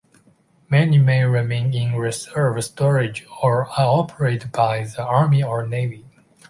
Many 0.67 0.97
may 0.97 1.23
remain 1.25 1.75
in 1.75 1.93
reserve 1.95 2.63
storage 2.63 3.27
or 3.43 3.69
are 3.69 3.99
operated 3.99 4.51
by 4.51 4.85
the 4.85 5.03
Army 5.05 5.43
or 5.43 5.67
Navy. 5.67 6.03